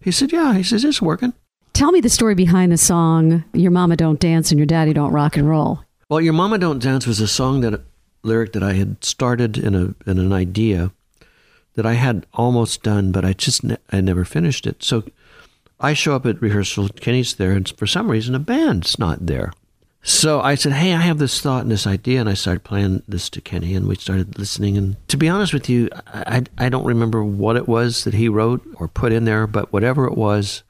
[0.00, 0.54] He said, Yeah.
[0.54, 1.32] He says, It's working.
[1.76, 5.12] Tell me the story behind the song "Your Mama Don't Dance and Your Daddy Don't
[5.12, 7.82] Rock and Roll." Well, "Your Mama Don't Dance" was a song that
[8.22, 10.90] lyric that I had started in a in an idea
[11.74, 14.82] that I had almost done, but I just ne- I never finished it.
[14.82, 15.04] So
[15.78, 16.88] I show up at rehearsal.
[16.88, 19.52] Kenny's there, and for some reason, a band's not there.
[20.02, 23.02] So I said, "Hey, I have this thought and this idea," and I started playing
[23.08, 24.76] this to Kenny, and we started listening.
[24.76, 28.28] And to be honest with you, I I don't remember what it was that he
[28.28, 30.62] wrote or put in there, but whatever it was,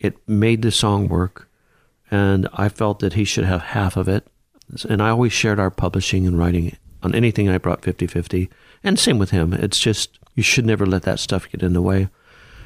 [0.00, 1.48] it made the song work,
[2.10, 4.26] and I felt that he should have half of it.
[4.88, 8.48] And I always shared our publishing and writing on anything I brought 50 50.
[8.82, 9.52] And same with him.
[9.52, 12.08] It's just, you should never let that stuff get in the way.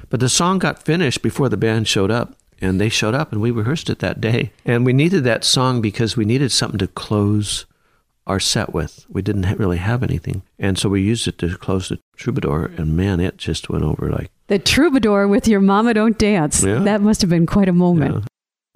[0.09, 2.35] But the song got finished before the band showed up.
[2.61, 4.51] And they showed up and we rehearsed it that day.
[4.65, 7.67] And we needed that song because we needed something to close
[8.27, 9.05] our set with.
[9.09, 10.43] We didn't really have anything.
[10.59, 12.71] And so we used it to close the troubadour.
[12.79, 16.63] And man, it just went over like the troubadour with your mama don't dance.
[16.63, 16.79] Yeah.
[16.81, 18.15] That must have been quite a moment.
[18.15, 18.21] Yeah.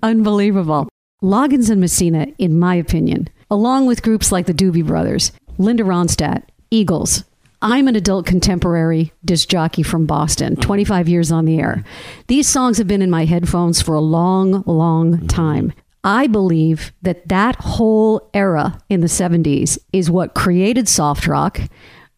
[0.02, 0.88] Unbelievable.
[1.22, 6.44] Loggins and Messina, in my opinion, along with groups like the Doobie Brothers, Linda Ronstadt,
[6.70, 7.24] Eagles.
[7.62, 10.62] I'm an adult contemporary disc jockey from Boston, mm-hmm.
[10.62, 11.84] 25 years on the air.
[12.26, 15.26] These songs have been in my headphones for a long, long mm-hmm.
[15.26, 15.72] time.
[16.02, 21.60] I believe that that whole era in the 70s is what created soft rock,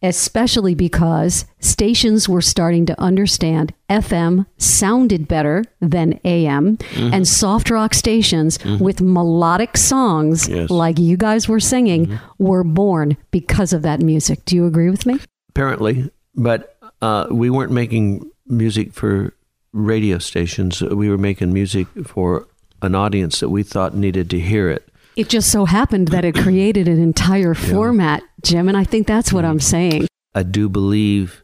[0.01, 7.13] especially because stations were starting to understand FM sounded better than AM, Mm-hmm.
[7.13, 8.81] and soft rock stations mm-hmm.
[8.81, 10.69] with melodic songs Yes.
[10.69, 14.45] like you guys were singing were born because of that music.
[14.45, 15.19] Do you agree with me?
[15.53, 19.35] Apparently, but uh, we weren't making music for
[19.71, 20.81] radio stations.
[20.81, 22.47] We were making music for
[22.81, 24.89] an audience that we thought needed to hear it.
[25.15, 29.31] It just so happened that it created an entire format, Jim, and I think that's
[29.31, 30.07] what I'm saying.
[30.33, 31.43] I do believe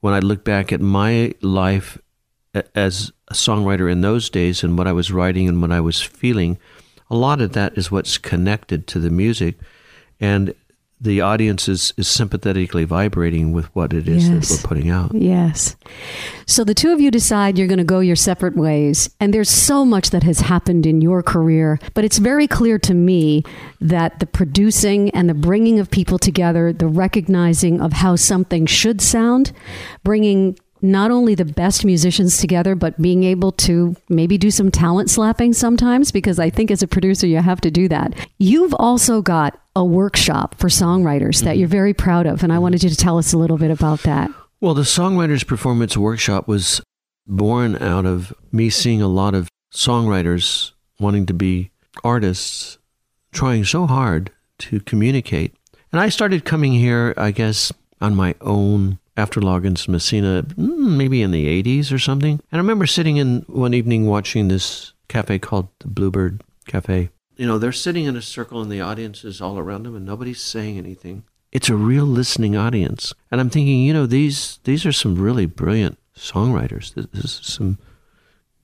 [0.00, 1.98] when I look back at my life
[2.74, 6.00] as a songwriter in those days and what I was writing and what I was
[6.00, 6.58] feeling,
[7.10, 9.58] a lot of that is what's connected to the music.
[10.18, 10.54] And
[11.02, 14.48] the audience is, is sympathetically vibrating with what it is Yes.
[14.48, 15.14] that we're putting out.
[15.14, 15.74] Yes.
[16.46, 19.08] So the two of you decide you're going to go your separate ways.
[19.18, 21.78] And there's so much that has happened in your career.
[21.94, 23.44] But it's very clear to me
[23.80, 29.00] that the producing and the bringing of people together, the recognizing of how something should
[29.00, 29.52] sound,
[30.04, 35.10] bringing not only the best musicians together, but being able to maybe do some talent
[35.10, 38.14] slapping sometimes, because I think as a producer, you have to do that.
[38.38, 41.60] You've also got a workshop for songwriters that mm-hmm.
[41.60, 42.42] you're very proud of.
[42.42, 42.62] And I mm-hmm.
[42.62, 44.30] wanted you to tell us a little bit about that.
[44.60, 46.82] Well, the Songwriters Performance Workshop was
[47.26, 51.70] born out of me seeing a lot of songwriters wanting to be
[52.04, 52.78] artists,
[53.32, 55.54] trying so hard to communicate.
[55.92, 61.22] And I started coming here, I guess, on my own after Loggins Messina, mm, maybe
[61.22, 62.40] in the 80s or something.
[62.50, 67.10] And I remember sitting in one evening watching this cafe called the Bluebird Cafe.
[67.36, 70.04] You know, they're sitting in a circle and the audience is all around them and
[70.04, 73.12] nobody's saying anything it's a real listening audience.
[73.30, 76.94] And I'm thinking, you know, these these are some really brilliant songwriters.
[76.94, 77.78] This is some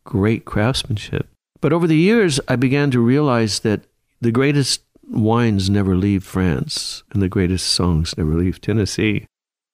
[0.04, 1.28] great craftsmanship.
[1.60, 3.82] But over the years, I began to realize that
[4.20, 9.26] the greatest wines never leave France and the greatest songs never leave Tennessee.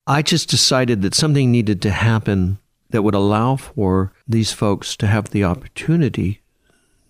[0.07, 2.59] I just decided that something needed to happen
[2.91, 6.41] that would allow for these folks to have the opportunity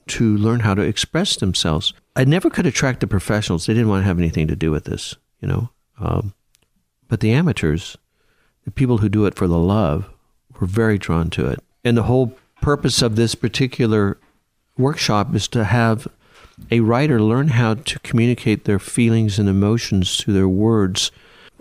[0.08, 1.92] to learn how to express themselves.
[2.14, 3.66] I never could attract the professionals.
[3.66, 5.70] They didn't want to have anything to do with this, you know.
[5.98, 6.34] Um,
[7.08, 7.96] but the amateurs,
[8.64, 10.08] the people who do it for the love,
[10.60, 11.60] were very drawn to it.
[11.84, 14.18] And the whole purpose of this particular
[14.76, 16.06] workshop is to have
[16.70, 21.10] a writer learn how to communicate their feelings and emotions through their words,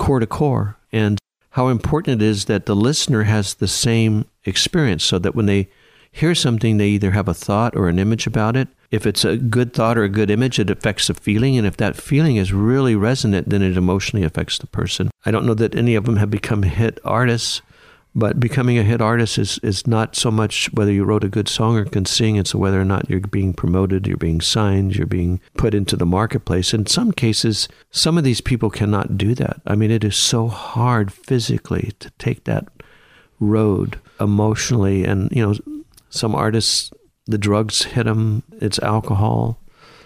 [0.02, 1.20] core to core, and
[1.52, 5.70] how important it is that the listener has the same experience so that when they
[6.12, 8.68] hear something, they either have a thought or an image about it.
[8.90, 11.56] If it's a good thought or a good image, it affects the feeling.
[11.56, 15.12] And if that feeling is really resonant, then it emotionally affects the person.
[15.24, 17.62] I don't know that any of them have become hit artists,
[18.13, 21.47] but becoming a hit artist is, is not so much whether you wrote a good
[21.47, 25.08] song or can sing, it's whether or not you're being promoted, you're being signed, you're
[25.08, 26.74] being put into the marketplace.
[26.74, 29.62] In some cases, some of these people cannot do that.
[29.65, 32.67] I mean, it is so hard physically to take that
[33.39, 35.06] road emotionally.
[35.06, 36.91] And, you know, some artists,
[37.28, 39.58] the drugs hit them, it's alcohol.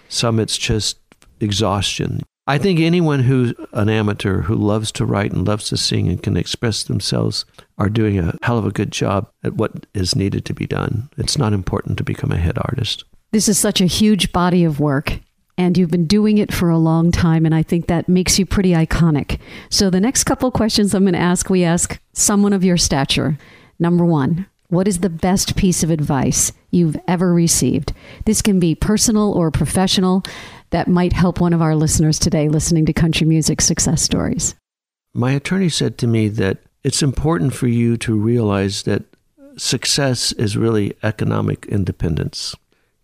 [0.08, 0.98] Some it's just
[1.40, 2.22] exhaustion.
[2.48, 6.22] I think anyone who's an amateur who loves to write and loves to sing and
[6.22, 7.44] can express themselves
[7.76, 11.08] are doing a hell of a good job at what is needed to be done.
[11.16, 13.04] It's not important to become a hit artist.
[13.32, 15.18] This is such a huge body of work,
[15.58, 18.46] and you've been doing it for a long time, and I think that makes you
[18.46, 19.40] pretty iconic.
[19.68, 23.38] So, the next couple questions I'm going to ask, we ask someone of your stature.
[23.80, 27.92] Number one, what is the best piece of advice you've ever received?
[28.24, 30.24] This can be personal or professional
[30.70, 34.54] that might help one of our listeners today listening to country music success stories.
[35.14, 39.04] My attorney said to me that it's important for you to realize that
[39.56, 42.54] success is really economic independence.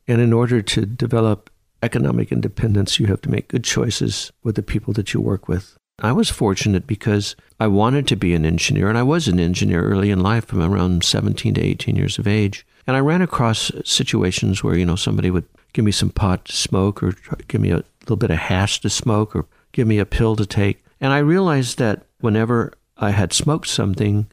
[0.06, 1.50] And in order to develop
[1.82, 5.76] economic independence, you have to make good choices with the people that you work with.
[6.00, 9.82] I was fortunate because I wanted to be an engineer, and I was an engineer
[9.82, 12.66] early in life from around 17 to 18 years of age.
[12.86, 16.52] And I ran across situations where, you know, somebody would give me some pot to
[16.52, 17.14] smoke or
[17.48, 20.46] give me a little bit of hash to smoke or give me a pill to
[20.46, 20.84] take.
[21.00, 24.26] And I realized that whenever I had smoked something,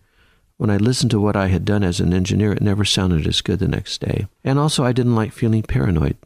[0.58, 3.42] when I listened to what I had done as an engineer, it never sounded as
[3.42, 4.28] good the next day.
[4.44, 6.18] And also, I didn't like feeling paranoid,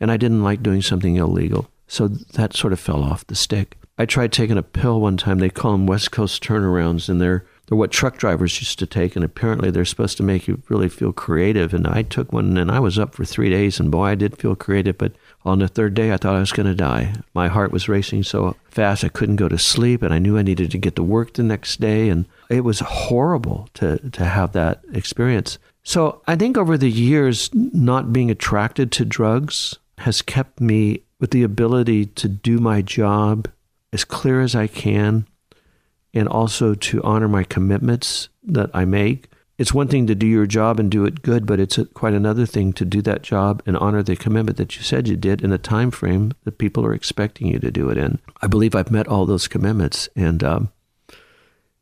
[0.00, 1.70] and I didn't like doing something illegal.
[1.86, 3.76] So that sort of fell off the stick.
[3.96, 5.38] I tried taking a pill one time.
[5.38, 9.16] They call them West Coast turnarounds, and they're they're what truck drivers used to take,
[9.16, 11.74] and apparently they're supposed to make you really feel creative.
[11.74, 14.38] And I took one, and I was up for three days, and boy, I did
[14.38, 14.96] feel creative.
[14.98, 15.12] But
[15.44, 17.14] On the third day, I thought I was going to die.
[17.34, 20.42] My heart was racing so fast I couldn't go to sleep, and I knew I
[20.42, 22.08] needed to get to work the next day.
[22.08, 25.58] And it was horrible to, to have that experience.
[25.82, 31.30] So I think over the years, not being attracted to drugs has kept me with
[31.30, 33.48] the ability to do my job
[33.92, 35.26] as clear as I can
[36.16, 39.28] and also to honor my commitments that I make.
[39.58, 42.12] It's one thing to do your job and do it good, but it's a, quite
[42.12, 45.42] another thing to do that job and honor the commitment that you said you did
[45.42, 48.18] in the time frame that people are expecting you to do it in.
[48.42, 50.72] I believe I've met all those commitments, and um,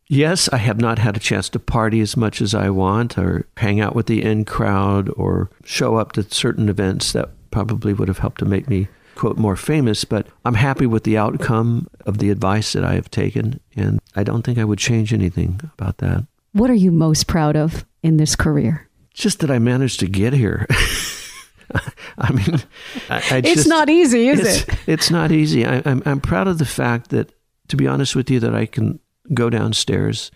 [0.07, 3.49] yes, I have not had a chance to party as much as I want, or
[3.57, 8.09] hang out with the in crowd, or show up to certain events that probably would
[8.09, 12.19] have helped to make me quote more famous, but I'm happy with the outcome of
[12.19, 15.99] the advice that I have taken, and I don't think I would change anything about
[15.99, 16.27] that.
[16.53, 18.89] What are you most proud of in this career?
[19.13, 20.67] Just that I managed to get here.
[22.19, 22.63] I mean,
[23.09, 24.79] I, I it's not easy, is it's, it?
[24.87, 25.65] It's not easy.
[25.67, 27.33] I, I'm I'm proud of the fact that,
[27.69, 29.01] to be honest with you, that I can
[29.33, 30.31] go downstairs,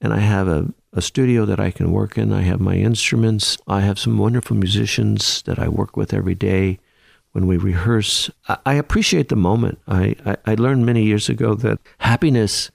[0.00, 2.32] and I have a a studio that I can work in.
[2.32, 3.56] I have my instruments.
[3.66, 6.78] I have some wonderful musicians that I work with every day
[7.32, 8.30] when we rehearse.
[8.64, 9.78] I, appreciate the moment.
[9.88, 12.70] I, I, I learned many years ago that happiness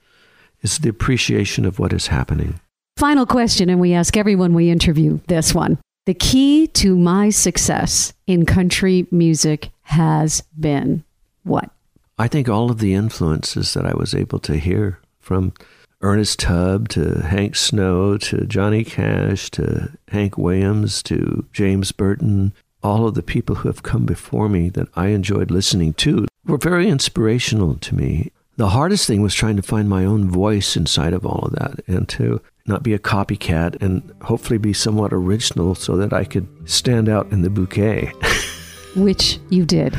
[0.62, 2.60] is the appreciation of what is happening.
[2.98, 5.78] Final question, and we ask everyone we interview this one.
[6.08, 11.04] The key to my success in country music has been
[11.44, 11.70] what?
[12.18, 15.54] I think all of the influences that I was able to hear from
[16.02, 22.54] Ernest Tubb to Hank Snow to Johnny Cash to Hank Williams to James Burton
[22.88, 26.58] all of the people who have come before me that I enjoyed listening to were
[26.58, 28.32] very inspirational to me.
[28.56, 31.82] The hardest thing was trying to find my own voice inside of all of that
[31.86, 36.48] and to not be a copycat and hopefully be somewhat original so that I could
[36.64, 38.14] stand out in the bouquet.
[38.96, 39.96] Which you did.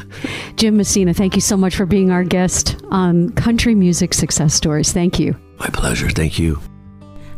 [0.56, 4.92] Jim Messina, thank you so much for being our guest on Country Music Success Stories.
[4.92, 5.36] Thank you.
[5.58, 6.08] My pleasure.
[6.08, 6.58] Thank you.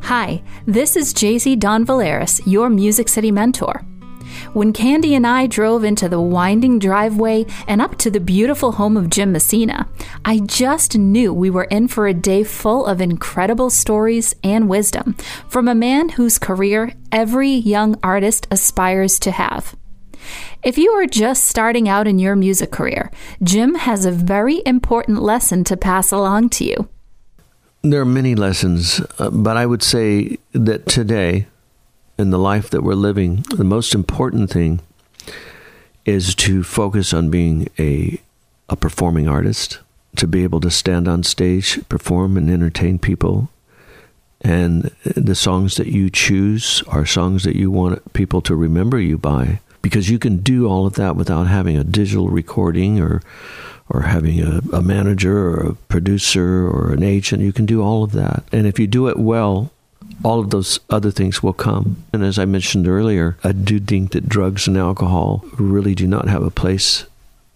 [0.03, 3.85] Hi, this is JC Don Valeris, your Music City mentor.
[4.53, 8.97] When Candy and I drove into the winding driveway and up to the beautiful home
[8.97, 9.89] of Jim Messina,
[10.25, 15.15] I just knew we were in for a day full of incredible stories and wisdom
[15.49, 19.77] from a man whose career every young artist aspires to have.
[20.65, 23.13] If you are just starting out in your music career,
[23.45, 26.89] Jim has a very important lesson to pass along to you.
[27.83, 31.47] There are many lessons, uh, but I would say that today,
[32.21, 34.81] in the life that we're living, the most important thing
[36.05, 38.21] is to focus on being a
[38.69, 39.81] a performing artist,
[40.15, 43.51] to be able to stand on stage, perform and entertain people.
[44.41, 49.19] And the songs that you choose are songs that you want people to remember you
[49.19, 53.23] by because you can do all of that without having a digital recording or
[53.89, 57.43] or having a, a manager or a producer or an agent.
[57.43, 58.45] You can do all of that.
[58.53, 59.73] And if you do it well,
[60.23, 62.05] all of those other things will come.
[62.13, 66.29] And as I mentioned earlier, I do think that drugs and alcohol really do not
[66.29, 67.07] have a place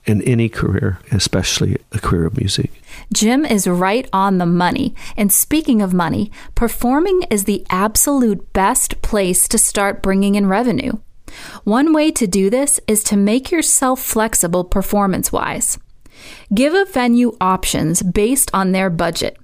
[0.06, 2.70] in any career, especially a career of music.
[3.12, 4.94] Jim is right on the money.
[5.16, 10.92] And speaking of money, performing is the absolute best place to start bringing in revenue.
[11.64, 15.78] One way to do this is to make yourself flexible performance wise.
[16.54, 19.36] Give a venue options based on their budget.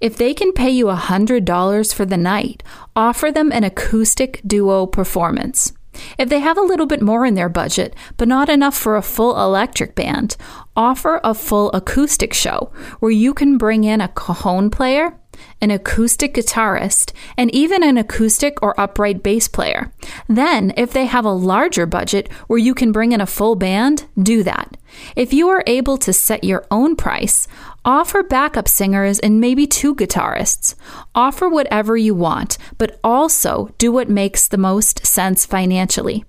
[0.00, 2.62] If they can pay you $100 for the night,
[2.94, 5.72] offer them an acoustic duo performance.
[6.18, 9.02] If they have a little bit more in their budget, but not enough for a
[9.02, 10.36] full electric band,
[10.76, 15.16] offer a full acoustic show where you can bring in a cajon player,
[15.60, 19.92] an acoustic guitarist, and even an acoustic or upright bass player.
[20.28, 24.06] Then, if they have a larger budget where you can bring in a full band,
[24.20, 24.76] do that.
[25.16, 27.48] If you are able to set your own price,
[27.84, 30.74] offer backup singers and maybe two guitarists.
[31.14, 36.24] Offer whatever you want, but also do what makes the most sense financially.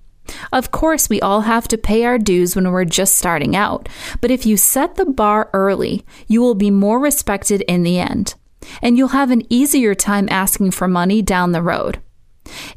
[0.52, 3.88] Of course, we all have to pay our dues when we're just starting out,
[4.20, 8.34] but if you set the bar early, you will be more respected in the end
[8.82, 12.00] and you'll have an easier time asking for money down the road.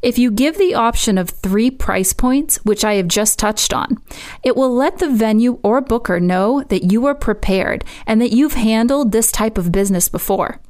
[0.02, 3.98] If you give the option of three price points, which I have just touched on,
[4.42, 8.54] it will let the venue or booker know that you are prepared and that you've
[8.54, 10.60] handled this type of business before.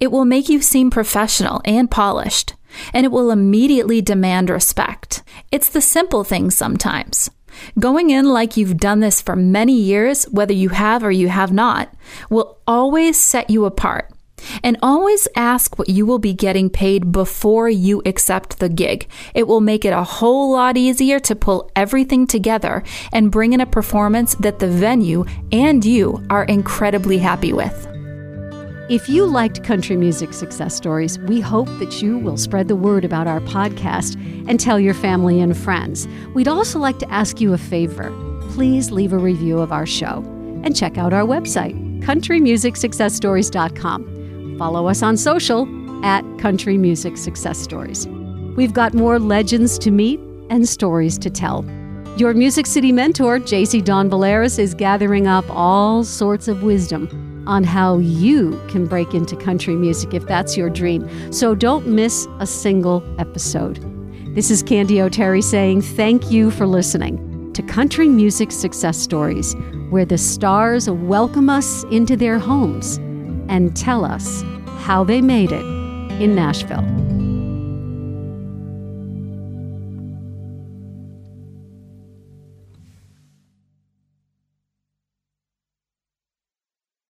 [0.00, 2.54] It will make you seem professional and polished,
[2.92, 5.22] and it will immediately demand respect.
[5.50, 7.30] It's the simple things sometimes.
[7.78, 11.52] Going in like you've done this for many years, whether you have or you have
[11.52, 11.92] not,
[12.28, 14.12] will always set you apart
[14.62, 19.08] And always ask what you will be getting paid before you accept the gig.
[19.34, 22.82] It will make it a whole lot easier to pull everything together
[23.12, 27.86] and bring in a performance that the venue and you are incredibly happy with.
[28.88, 33.04] If you liked country music success stories, we hope that you will spread the word
[33.04, 34.14] about our podcast
[34.48, 36.06] and tell your family and friends.
[36.34, 38.12] We'd also like to ask you a favor.
[38.50, 40.22] Please leave a review of our show
[40.62, 44.15] and check out our website, countrymusicsuccessstories.com.
[44.58, 45.68] Follow us on social
[46.04, 48.06] at Country Music Success Stories.
[48.56, 51.64] We've got more legends to meet and stories to tell.
[52.16, 57.64] Your Music City mentor, JC Don Valeris, is gathering up all sorts of wisdom on
[57.64, 61.06] how you can break into country music if that's your dream.
[61.32, 63.78] So don't miss a single episode.
[64.34, 69.54] This is Candy O'Terry saying thank you for listening to Country Music Success Stories,
[69.90, 72.98] where the stars welcome us into their homes
[73.48, 74.42] and tell us
[74.78, 75.64] how they made it
[76.20, 76.84] in Nashville.